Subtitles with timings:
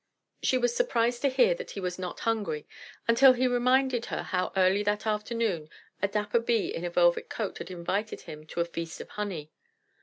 [0.41, 2.65] She was surprised to hear that he was not hungry,
[3.07, 5.69] until he reminded her how early that afternoon
[6.01, 9.51] a dapper Bee in a velvet coat had invited him to a feast of honey.